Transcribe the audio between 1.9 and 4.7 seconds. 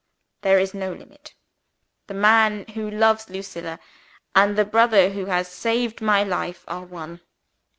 The man who loves Lucilla and the